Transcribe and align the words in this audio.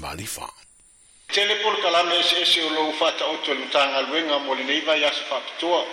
malifa 0.00 0.48
tele 1.32 1.54
pol 1.62 1.76
kalame 1.82 2.14
ese 2.20 2.40
ese 2.40 2.58
o 2.64 2.68
lou 2.70 2.92
faataoto 2.92 3.54
le 3.54 3.60
matagaluega 3.68 4.38
mo 4.38 4.54
lenei 4.54 4.80
fo 4.80 4.90
aso 4.92 5.22
faapitoa 5.30 5.84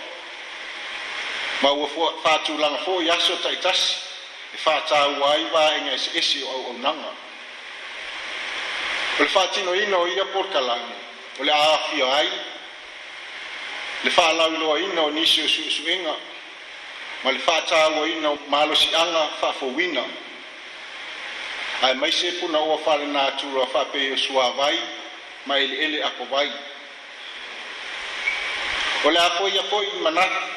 ma 1.62 1.70
ua 1.72 1.88
faatulaga 2.24 2.78
foʻi 2.84 3.10
aso 3.10 3.34
taʻitasi 3.44 3.92
e 4.54 4.58
faatāua 4.64 5.32
ai 5.32 5.44
vaega 5.52 5.92
eseese 5.94 6.42
o 6.44 6.48
auaunaga 6.52 7.10
o 9.18 9.22
le 9.22 9.28
faatinoina 9.28 9.96
o 9.98 10.06
ia 10.08 10.24
pol 10.32 10.48
kalame 10.52 10.94
o 11.40 11.44
le 11.44 11.52
aafia 11.52 12.06
ai 12.16 12.28
le 14.04 14.84
ino 14.84 15.04
o 15.04 15.10
nisi 15.10 15.42
o 15.42 15.46
suʻesuʻega 15.48 16.14
ma 17.24 17.30
le 17.30 17.38
faatauaina 17.38 18.30
o 18.30 18.36
malosiʻaga 18.50 19.28
faafouina 19.40 20.04
ae 21.82 21.94
mai 21.94 22.10
se 22.12 22.32
puna 22.40 22.58
ua 22.60 22.78
falenā 22.82 23.20
atura 23.30 23.66
faapei 23.72 24.12
o 24.12 24.16
suāvai 24.18 24.78
ma 25.46 25.58
eleʻele 25.58 26.00
ako 26.06 26.24
vai 26.30 26.48
o 29.04 29.10
le 29.10 29.20
a 29.20 29.28
koi 29.38 29.50
ia 29.54 29.62
foʻi 29.62 29.86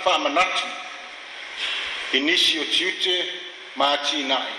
faamanatu 0.03 0.63
inisi 2.13 2.59
o 2.59 2.63
tiute 2.65 3.25
ma 3.75 3.95
tinaʻi 3.95 4.57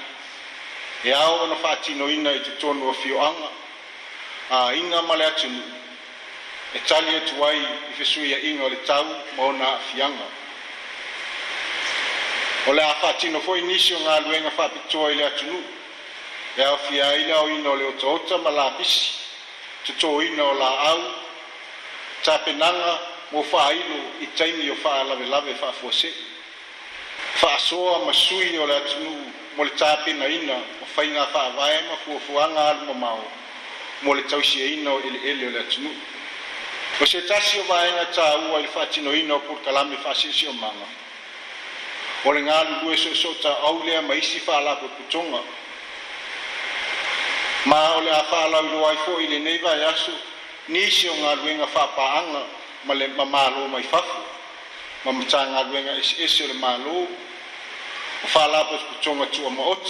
e 1.04 1.12
ao 1.12 1.42
ona 1.44 1.54
faatinoina 1.56 2.32
i 2.32 2.40
totonu 2.40 2.88
o 2.88 2.92
fioaga 2.92 3.48
aiga 4.50 5.02
ma 5.02 5.14
le 5.16 5.26
atunuu 5.26 5.66
e 6.74 6.78
tali 6.86 7.16
atu 7.16 7.44
ai 7.44 7.58
i 7.58 7.94
fesuiaʻiga 8.02 8.62
o 8.62 8.68
le 8.68 8.76
tau 8.86 9.04
ma 9.36 9.42
ona 9.44 9.64
aafiaga 9.66 10.26
o 12.66 12.72
le 12.72 12.82
a 12.82 12.94
faatino 12.94 13.38
foʻi 13.40 13.62
nisi 13.62 13.94
o 13.94 13.98
galuega 13.98 14.50
faapitoa 14.50 15.10
i 15.12 15.14
le 15.14 15.26
atunuu 15.26 15.62
e 16.58 16.62
aofiaina 16.62 17.38
o 17.40 17.48
ina 17.48 17.70
o 17.70 17.76
le 17.76 17.84
otaota 17.84 18.38
ma 18.38 18.50
lamisi 18.56 19.10
totoina 19.86 20.44
o 20.44 20.54
laau 20.58 21.14
tapenaga 22.24 22.98
mo 23.32 23.42
faailo 23.42 23.96
i 24.20 24.26
taimi 24.36 24.70
o 24.70 24.76
faalavelave 24.76 25.54
faafuasee 25.54 26.14
faasoa 27.40 28.04
ma 28.06 28.12
sui 28.14 28.58
o 28.58 28.66
le 28.66 28.76
atunuu 28.76 29.24
mo 29.56 29.64
le 29.64 29.70
tapenaina 29.70 30.54
o 30.82 30.86
faiga 30.94 31.24
faavae 31.26 31.82
ma 31.88 31.96
fuafuaga 32.04 32.68
alumamao 32.68 33.24
mo 34.02 34.14
le 34.14 34.22
tausieina 34.22 34.92
o 34.92 35.00
eleele 35.00 35.46
o 35.46 35.50
le 35.50 35.58
atunuu 35.60 35.96
o 37.00 37.06
se 37.06 37.22
tasi 37.22 37.58
o 37.60 37.62
vaega 37.62 38.04
tāua 38.12 38.58
i 38.58 38.62
le 38.62 38.68
faatinoina 38.68 39.34
o 39.34 39.38
pulukalame 39.40 39.96
faasiʻisiʻomaga 40.04 40.86
o 42.28 42.32
le 42.32 42.42
galulue 42.42 42.96
soʻesoʻo 42.96 43.34
taau 43.42 43.82
lea 43.84 44.02
ma 44.02 44.14
isi 44.14 44.38
faalapoputoga 44.40 45.40
ma 47.66 47.94
o 47.96 48.00
le 48.00 48.10
a 48.10 48.22
faalaoilō 48.26 48.78
ai 48.90 48.96
foʻi 49.06 49.22
i 49.22 49.26
lenei 49.32 49.58
vae 49.62 49.84
aso 49.86 50.12
nisi 50.68 51.08
o 51.08 51.14
galuega 51.22 51.66
fa 51.66 51.82
apaaga 51.84 52.42
male 52.86 53.06
ma 53.16 53.24
mālō 53.24 53.68
mai 53.70 53.82
fafu 53.82 54.18
mamatāgaluega 55.04 55.94
eseese 56.00 56.44
o 56.44 56.46
le 56.48 56.54
mālo 56.58 57.06
o 58.24 58.26
faala 58.34 58.64
poopotoga 58.64 59.26
tuamaoti 59.26 59.80